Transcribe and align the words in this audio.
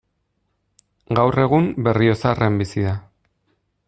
Gaur 1.19 1.37
egun 1.43 1.67
Berriozarren 1.87 2.57
bizi 2.63 2.87
da. 2.89 2.95